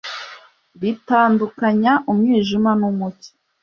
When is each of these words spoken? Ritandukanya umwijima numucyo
Ritandukanya 0.81 1.93
umwijima 2.11 2.71
numucyo 2.79 3.31